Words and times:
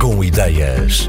Com 0.00 0.24
ideias. 0.24 1.08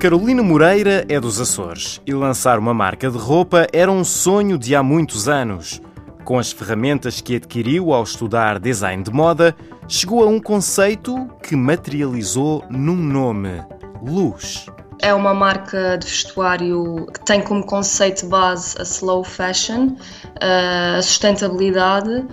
Carolina 0.00 0.42
Moreira 0.42 1.04
é 1.10 1.20
dos 1.20 1.38
Açores 1.38 2.00
e 2.06 2.14
lançar 2.14 2.58
uma 2.58 2.72
marca 2.72 3.10
de 3.10 3.18
roupa 3.18 3.66
era 3.70 3.92
um 3.92 4.02
sonho 4.02 4.56
de 4.56 4.74
há 4.74 4.82
muitos 4.82 5.28
anos. 5.28 5.82
Com 6.24 6.38
as 6.38 6.50
ferramentas 6.52 7.20
que 7.20 7.36
adquiriu 7.36 7.92
ao 7.92 8.02
estudar 8.02 8.58
design 8.58 9.02
de 9.02 9.10
moda, 9.10 9.54
chegou 9.86 10.24
a 10.24 10.26
um 10.26 10.40
conceito 10.40 11.28
que 11.42 11.54
materializou 11.54 12.64
num 12.70 12.96
nome: 12.96 13.62
Luz. 14.02 14.64
É 15.00 15.14
uma 15.14 15.32
marca 15.32 15.96
de 15.96 16.06
vestuário 16.06 17.06
que 17.12 17.20
tem 17.20 17.40
como 17.40 17.64
conceito 17.64 18.26
base 18.26 18.76
a 18.78 18.82
slow 18.82 19.22
fashion, 19.22 19.96
a 20.40 21.00
sustentabilidade. 21.00 22.26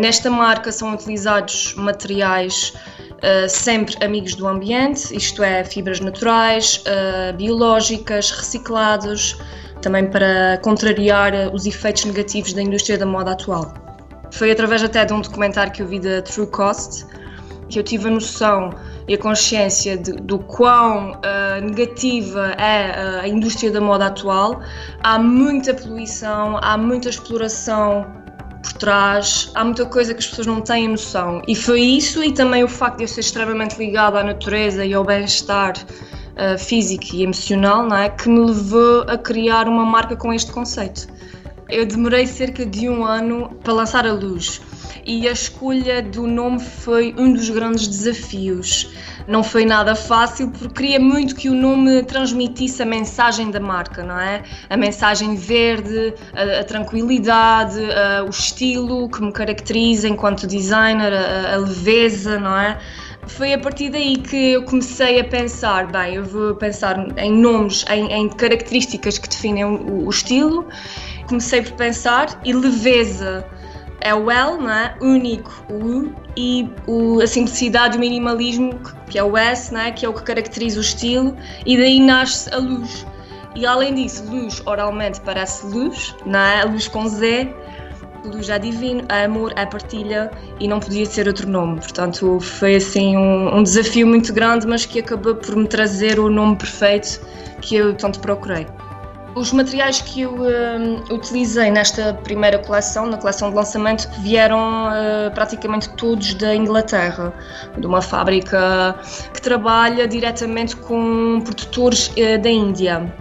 Nesta 0.00 0.30
marca 0.30 0.70
são 0.70 0.92
utilizados 0.92 1.74
materiais 1.76 2.74
sempre 3.48 3.96
amigos 4.04 4.34
do 4.34 4.46
ambiente, 4.46 5.16
isto 5.16 5.42
é, 5.42 5.64
fibras 5.64 5.98
naturais, 6.00 6.84
biológicas, 7.36 8.30
reciclados, 8.30 9.38
também 9.80 10.10
para 10.10 10.58
contrariar 10.62 11.32
os 11.54 11.64
efeitos 11.64 12.04
negativos 12.04 12.52
da 12.52 12.60
indústria 12.60 12.98
da 12.98 13.06
moda 13.06 13.32
atual. 13.32 13.72
Foi 14.30 14.50
através 14.50 14.82
até 14.82 15.04
de 15.04 15.12
um 15.12 15.20
documentário 15.22 15.72
que 15.72 15.80
eu 15.80 15.86
vi 15.86 16.00
da 16.00 16.20
True 16.20 16.46
Cost 16.48 17.06
que 17.68 17.78
eu 17.78 17.82
tive 17.82 18.06
a 18.08 18.10
noção 18.10 18.70
e 19.08 19.14
a 19.14 19.18
consciência 19.18 19.96
de, 19.96 20.12
do 20.12 20.38
quão 20.38 21.12
uh, 21.12 21.60
negativa 21.62 22.52
é 22.58 22.90
uh, 22.90 23.20
a 23.22 23.28
indústria 23.28 23.70
da 23.70 23.80
moda 23.80 24.06
atual. 24.06 24.60
Há 25.02 25.18
muita 25.18 25.72
poluição, 25.74 26.58
há 26.60 26.76
muita 26.76 27.08
exploração 27.08 28.06
por 28.62 28.72
trás, 28.74 29.50
há 29.54 29.64
muita 29.64 29.86
coisa 29.86 30.12
que 30.12 30.18
as 30.18 30.26
pessoas 30.26 30.46
não 30.46 30.60
têm 30.60 30.88
noção. 30.88 31.40
E 31.46 31.54
foi 31.54 31.80
isso 31.80 32.22
e 32.22 32.32
também 32.32 32.64
o 32.64 32.68
facto 32.68 32.98
de 32.98 33.04
eu 33.04 33.08
ser 33.08 33.20
extremamente 33.20 33.76
ligada 33.78 34.18
à 34.18 34.24
natureza 34.24 34.84
e 34.84 34.92
ao 34.92 35.04
bem-estar 35.04 35.74
uh, 35.76 36.58
físico 36.58 37.04
e 37.14 37.22
emocional, 37.22 37.86
não 37.86 37.96
é, 37.96 38.08
que 38.08 38.28
me 38.28 38.40
levou 38.40 39.02
a 39.02 39.16
criar 39.16 39.68
uma 39.68 39.84
marca 39.84 40.16
com 40.16 40.32
este 40.32 40.50
conceito. 40.50 41.06
Eu 41.68 41.84
demorei 41.84 42.26
cerca 42.26 42.64
de 42.64 42.88
um 42.88 43.04
ano 43.04 43.50
para 43.62 43.72
lançar 43.72 44.06
a 44.06 44.12
luz 44.12 44.60
e 45.04 45.28
a 45.28 45.32
escolha 45.32 46.00
do 46.00 46.26
nome 46.26 46.60
foi 46.60 47.14
um 47.18 47.32
dos 47.32 47.50
grandes 47.50 47.88
desafios. 47.88 48.88
Não 49.26 49.42
foi 49.42 49.64
nada 49.64 49.96
fácil 49.96 50.50
porque 50.50 50.68
queria 50.68 51.00
muito 51.00 51.34
que 51.34 51.48
o 51.48 51.54
nome 51.54 52.04
transmitisse 52.04 52.82
a 52.82 52.86
mensagem 52.86 53.50
da 53.50 53.58
marca, 53.58 54.04
não 54.04 54.18
é? 54.18 54.44
A 54.70 54.76
mensagem 54.76 55.34
verde, 55.34 56.14
a, 56.32 56.60
a 56.60 56.64
tranquilidade, 56.64 57.80
a, 57.90 58.24
o 58.24 58.30
estilo 58.30 59.08
que 59.08 59.20
me 59.20 59.32
caracteriza 59.32 60.08
enquanto 60.08 60.46
designer, 60.46 61.12
a, 61.12 61.54
a 61.54 61.56
leveza, 61.56 62.38
não 62.38 62.56
é? 62.56 62.78
foi 63.26 63.52
a 63.52 63.58
partir 63.58 63.90
daí 63.90 64.16
que 64.16 64.52
eu 64.52 64.62
comecei 64.62 65.20
a 65.20 65.24
pensar, 65.24 65.86
bem, 65.88 66.14
eu 66.14 66.24
vou 66.24 66.54
pensar 66.54 66.96
em 67.18 67.32
nomes, 67.32 67.84
em, 67.90 68.12
em 68.12 68.28
características 68.28 69.18
que 69.18 69.28
definem 69.28 69.64
o, 69.64 70.06
o, 70.06 70.10
estilo. 70.10 70.66
Comecei 71.26 71.62
por 71.62 71.72
pensar 71.72 72.40
e 72.44 72.52
leveza 72.52 73.44
é 74.00 74.14
o 74.14 74.30
L, 74.30 74.58
não 74.58 74.70
é? 74.70 74.94
único, 75.00 75.50
o 75.70 75.74
U, 75.74 76.14
e 76.36 76.70
o, 76.86 77.20
a 77.20 77.26
simplicidade 77.26 77.94
e 77.94 77.96
o 77.96 78.00
minimalismo, 78.00 78.78
que 79.08 79.18
é 79.18 79.24
o 79.24 79.36
S, 79.36 79.72
não 79.72 79.80
é? 79.80 79.90
que 79.90 80.04
é 80.04 80.08
o 80.08 80.12
que 80.12 80.22
caracteriza 80.22 80.78
o 80.78 80.82
estilo, 80.82 81.36
e 81.64 81.76
daí 81.76 81.98
nasce 81.98 82.52
a 82.54 82.58
luz. 82.58 83.06
E 83.54 83.64
além 83.66 83.94
disso, 83.94 84.24
luz 84.30 84.62
oralmente 84.66 85.20
parece 85.22 85.66
luz, 85.66 86.14
não 86.26 86.38
é? 86.38 86.64
luz 86.64 86.86
com 86.86 87.08
Z, 87.08 87.52
luz 88.24 88.48
é 88.48 88.58
divino, 88.58 89.04
é 89.08 89.24
amor, 89.24 89.52
é 89.56 89.64
partilha 89.64 90.30
e 90.60 90.68
não 90.68 90.78
podia 90.78 91.06
ser 91.06 91.26
outro 91.26 91.48
nome. 91.48 91.80
Portanto, 91.80 92.38
foi 92.40 92.76
assim 92.76 93.16
um, 93.16 93.56
um 93.56 93.62
desafio 93.62 94.06
muito 94.06 94.32
grande, 94.32 94.66
mas 94.66 94.84
que 94.84 95.00
acabou 95.00 95.34
por 95.34 95.56
me 95.56 95.66
trazer 95.66 96.20
o 96.20 96.28
nome 96.28 96.56
perfeito 96.56 97.20
que 97.60 97.76
eu 97.76 97.94
tanto 97.94 98.20
procurei. 98.20 98.66
Os 99.36 99.52
materiais 99.52 100.00
que 100.00 100.22
eu 100.22 100.32
uh, 100.32 101.14
utilizei 101.14 101.70
nesta 101.70 102.14
primeira 102.14 102.58
coleção, 102.58 103.04
na 103.04 103.18
coleção 103.18 103.50
de 103.50 103.56
lançamento, 103.56 104.08
vieram 104.22 104.88
uh, 104.88 105.30
praticamente 105.34 105.90
todos 105.90 106.32
da 106.32 106.54
Inglaterra, 106.54 107.34
de 107.76 107.86
uma 107.86 108.00
fábrica 108.00 108.98
que 109.34 109.42
trabalha 109.42 110.08
diretamente 110.08 110.74
com 110.74 111.42
produtores 111.44 112.08
uh, 112.08 112.40
da 112.40 112.48
Índia, 112.48 113.14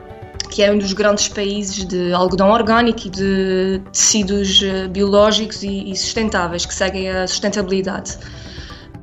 que 0.50 0.64
é 0.64 0.72
um 0.72 0.78
dos 0.78 0.94
grandes 0.94 1.28
países 1.28 1.84
de 1.86 2.14
algodão 2.14 2.50
orgânico 2.50 3.08
e 3.08 3.10
de 3.10 3.82
tecidos 3.92 4.64
biológicos 4.92 5.64
e, 5.64 5.92
e 5.92 5.98
sustentáveis, 5.98 6.66
que 6.66 6.74
seguem 6.74 7.10
a 7.10 7.28
sustentabilidade. 7.28 8.18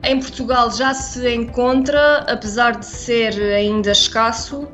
Em 0.02 0.18
Portugal 0.18 0.70
já 0.70 0.94
se 0.94 1.28
encontra, 1.34 2.24
apesar 2.26 2.78
de 2.78 2.86
ser 2.86 3.38
ainda 3.38 3.92
escasso, 3.92 4.66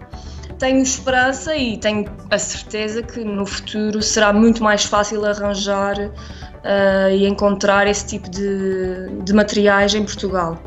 tenho 0.58 0.82
esperança 0.82 1.56
e 1.56 1.76
tenho 1.78 2.04
a 2.30 2.38
certeza 2.38 3.02
que 3.02 3.20
no 3.20 3.46
futuro 3.46 4.02
será 4.02 4.32
muito 4.32 4.62
mais 4.62 4.84
fácil 4.84 5.24
arranjar 5.24 5.96
uh, 5.98 7.10
e 7.10 7.26
encontrar 7.26 7.86
esse 7.86 8.06
tipo 8.06 8.28
de, 8.28 9.22
de 9.22 9.32
materiais 9.32 9.94
em 9.94 10.04
Portugal. 10.04 10.58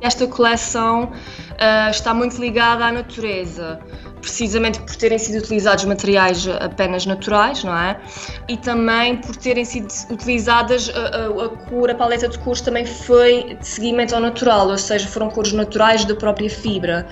Esta 0.00 0.26
coleção 0.28 1.04
uh, 1.04 1.90
está 1.90 2.14
muito 2.14 2.40
ligada 2.40 2.84
à 2.84 2.92
natureza, 2.92 3.80
precisamente 4.20 4.80
por 4.80 4.94
terem 4.94 5.18
sido 5.18 5.38
utilizados 5.38 5.84
materiais 5.86 6.46
apenas 6.60 7.04
naturais, 7.04 7.64
não 7.64 7.76
é? 7.76 7.98
E 8.48 8.56
também 8.56 9.16
por 9.16 9.34
terem 9.34 9.64
sido 9.64 9.88
utilizadas 10.10 10.88
a, 10.90 11.44
a 11.44 11.48
cor, 11.68 11.90
a 11.90 11.94
paleta 11.94 12.28
de 12.28 12.38
cores 12.38 12.60
também 12.60 12.86
foi 12.86 13.56
de 13.60 13.66
seguimento 13.66 14.14
ao 14.14 14.20
natural, 14.20 14.68
ou 14.68 14.78
seja, 14.78 15.08
foram 15.08 15.30
cores 15.30 15.52
naturais 15.52 16.04
da 16.04 16.14
própria 16.14 16.50
fibra. 16.50 17.06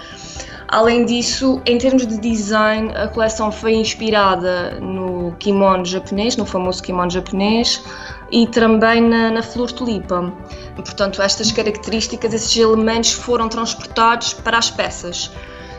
Além 0.69 1.05
disso, 1.05 1.63
em 1.65 1.79
termos 1.79 2.07
de 2.07 2.19
design, 2.19 2.93
a 2.97 3.07
coleção 3.07 3.53
foi 3.53 3.75
inspirada 3.75 4.81
no 4.81 5.33
kimono 5.39 5.85
japonês, 5.85 6.37
no 6.37 6.45
famoso 6.45 6.83
kimono 6.83 7.11
japonês, 7.11 7.85
e 8.33 8.49
também 8.49 9.01
na, 9.01 9.31
na 9.31 9.43
flor 9.43 9.71
tulipa. 9.71 10.33
Portanto, 10.75 11.23
estas 11.23 11.53
características, 11.53 12.35
esses 12.35 12.57
elementos 12.57 13.13
foram 13.13 13.49
transportados 13.49 14.35
para 14.35 14.59
as 14.59 14.69
peças. 14.69 15.27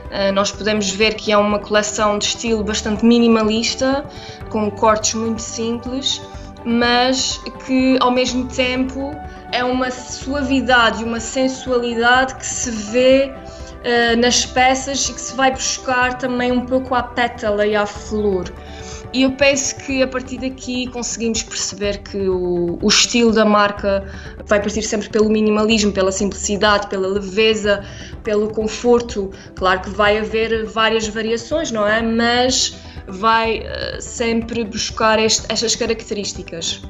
Uh, 0.08 0.32
nós 0.34 0.52
podemos 0.52 0.90
ver 0.90 1.16
que 1.16 1.34
é 1.34 1.38
uma 1.38 1.60
coleção 1.60 2.18
de 2.18 2.26
estilo 2.26 2.64
bastante 2.64 3.06
minimalista, 3.06 4.06
com 4.50 4.72
cortes 4.72 5.16
muito 5.16 5.42
simples, 5.42 6.22
mas 6.64 7.42
que 7.66 7.98
ao 8.00 8.12
mesmo 8.12 8.46
tempo 8.46 9.14
é 9.52 9.66
uma 9.66 9.92
suavidade 9.92 11.02
e 11.02 11.06
uma 11.06 11.20
sensualidade 11.20 12.36
que 12.36 12.46
se 12.46 12.72
vê 12.72 13.34
uh, 13.84 14.18
nas 14.18 14.46
peças 14.46 15.10
e 15.10 15.14
que 15.14 15.22
se 15.22 15.36
vai 15.36 15.52
buscar 15.52 16.18
também 16.18 16.52
um 16.52 16.66
pouco 16.66 16.96
à 16.96 17.04
pétala 17.04 17.66
e 17.66 17.76
à 17.76 17.86
flor. 17.86 18.52
E 19.14 19.24
eu 19.24 19.32
penso 19.32 19.76
que 19.78 20.04
a 20.04 20.08
partir 20.08 20.38
daqui 20.38 20.88
conseguimos 20.88 21.42
perceber 21.42 22.00
que 22.00 22.18
o, 22.28 22.78
o, 22.82 22.88
estilo 22.88 23.32
da 23.32 23.46
marca 23.46 24.06
vai 24.46 24.62
partir 24.62 24.82
sempre 24.82 25.10
pelo 25.10 25.30
minimalismo, 25.30 25.94
pela 25.94 26.12
simplicidade, 26.12 26.88
pela 26.88 27.08
leveza, 27.08 27.86
pelo 28.24 28.50
conforto. 28.50 29.32
Claro 29.56 29.82
que 29.82 29.90
vai 29.92 30.18
haver 30.18 30.66
várias 30.66 31.08
variações, 31.08 31.72
não 31.72 31.88
é? 31.88 32.02
Mas 32.02 32.76
vai 33.08 33.60
uh, 33.60 34.02
sempre 34.02 34.66
buscar 34.66 35.20
este, 35.20 35.46
estas 35.50 35.76
características. 35.76 36.82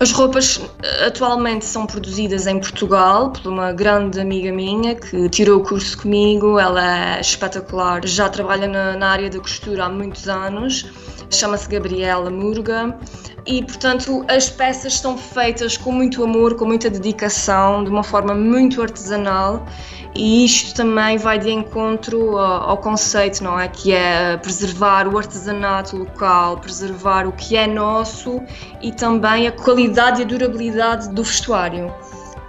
As 0.00 0.12
roupas 0.12 0.58
eh, 0.82 1.08
atualmente 1.08 1.66
são 1.66 1.84
produzidas 1.84 2.46
em 2.46 2.58
Portugal 2.58 3.30
por 3.32 3.52
uma 3.52 3.70
grande 3.70 4.18
amiga 4.18 4.50
minha 4.50 4.94
que 4.94 5.28
tirou 5.28 5.60
o 5.60 5.62
curso 5.62 5.98
comigo. 5.98 6.58
Ela 6.58 7.16
é 7.16 7.20
espetacular, 7.20 8.00
já 8.06 8.26
trabalha 8.30 8.66
na, 8.66 8.96
na 8.96 9.10
área 9.10 9.28
da 9.28 9.38
costura 9.38 9.84
há 9.84 9.88
muitos 9.90 10.26
anos. 10.26 10.90
Chama-se 11.30 11.68
Gabriela 11.68 12.30
Murga 12.30 12.98
e, 13.46 13.62
portanto, 13.62 14.24
as 14.26 14.48
peças 14.48 14.94
são 14.98 15.18
feitas 15.18 15.76
com 15.76 15.92
muito 15.92 16.24
amor, 16.24 16.54
com 16.54 16.64
muita 16.64 16.88
dedicação, 16.88 17.84
de 17.84 17.90
uma 17.90 18.02
forma 18.02 18.34
muito 18.34 18.80
artesanal 18.80 19.66
e 20.14 20.44
isto 20.44 20.74
também 20.74 21.16
vai 21.18 21.38
de 21.38 21.50
encontro 21.50 22.36
ao, 22.36 22.70
ao, 22.70 22.76
conceito, 22.78 23.44
não 23.44 23.58
é? 23.58 23.68
Que 23.68 23.92
é 23.92 24.36
preservar 24.36 25.06
o 25.06 25.16
artesanato 25.16 25.96
local, 25.96 26.58
preservar 26.58 27.28
o 27.28 27.32
que 27.32 27.56
é 27.56 27.66
nosso 27.66 28.40
e 28.82 28.90
também 28.90 29.46
a 29.46 29.52
qualidade 29.52 29.89
e 30.20 30.22
a 30.22 30.26
durabilidade 30.26 31.08
do 31.10 31.22
vestuário. 31.22 31.92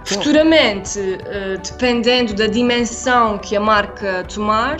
Futuramente, 0.04 0.98
eh, 0.98 1.56
dependendo 1.62 2.34
da 2.34 2.46
dimensão 2.46 3.38
que 3.38 3.54
a 3.54 3.60
marca 3.60 4.24
tomar, 4.24 4.78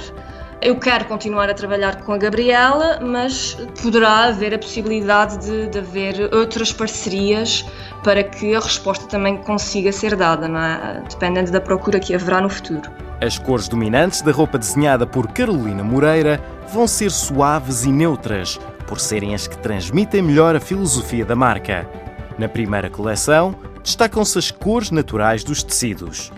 eu 0.60 0.76
quero 0.76 1.04
continuar 1.06 1.50
a 1.50 1.54
trabalhar 1.54 2.02
com 2.02 2.12
a 2.12 2.18
Gabriela, 2.18 3.00
mas 3.00 3.56
poderá 3.82 4.26
haver 4.26 4.54
a 4.54 4.58
possibilidade 4.58 5.38
de, 5.38 5.66
de 5.66 5.78
haver 5.78 6.32
outras 6.32 6.72
parcerias 6.72 7.64
para 8.04 8.22
que 8.22 8.54
a 8.54 8.60
resposta 8.60 9.06
também 9.06 9.36
consiga 9.38 9.90
ser 9.90 10.14
dada, 10.14 10.46
é? 10.46 11.02
dependendo 11.08 11.50
da 11.50 11.60
procura 11.60 11.98
que 11.98 12.14
haverá 12.14 12.40
no 12.40 12.48
futuro. 12.48 12.88
As 13.20 13.38
cores 13.38 13.66
dominantes 13.66 14.22
da 14.22 14.30
roupa 14.30 14.56
desenhada 14.56 15.04
por 15.04 15.32
Carolina 15.32 15.82
Moreira 15.82 16.40
vão 16.72 16.86
ser 16.86 17.10
suaves 17.10 17.84
e 17.84 17.90
neutras, 17.90 18.58
por 18.86 19.00
serem 19.00 19.34
as 19.34 19.48
que 19.48 19.58
transmitem 19.58 20.22
melhor 20.22 20.54
a 20.54 20.60
filosofia 20.60 21.24
da 21.24 21.34
marca. 21.34 22.01
Na 22.38 22.48
primeira 22.48 22.88
coleção, 22.88 23.54
destacam-se 23.82 24.38
as 24.38 24.50
cores 24.50 24.90
naturais 24.90 25.44
dos 25.44 25.62
tecidos. 25.62 26.32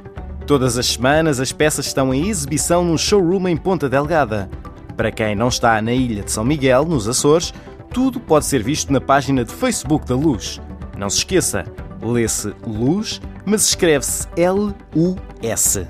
Todas 0.46 0.76
as 0.76 0.86
semanas 0.86 1.40
as 1.40 1.52
peças 1.52 1.86
estão 1.86 2.12
em 2.12 2.28
exibição 2.28 2.84
num 2.84 2.98
showroom 2.98 3.48
em 3.48 3.56
Ponta 3.56 3.88
Delgada. 3.88 4.50
Para 4.96 5.10
quem 5.10 5.34
não 5.34 5.48
está 5.48 5.80
na 5.80 5.92
ilha 5.92 6.22
de 6.22 6.30
São 6.30 6.44
Miguel, 6.44 6.84
nos 6.84 7.08
Açores, 7.08 7.52
tudo 7.90 8.20
pode 8.20 8.44
ser 8.44 8.62
visto 8.62 8.92
na 8.92 9.00
página 9.00 9.44
de 9.44 9.52
Facebook 9.52 10.06
da 10.06 10.14
Luz. 10.14 10.60
Não 10.98 11.08
se 11.08 11.18
esqueça, 11.18 11.64
lê-se 12.02 12.54
Luz, 12.66 13.20
mas 13.44 13.68
escreve-se 13.68 14.28
L-U-S. 14.36 15.86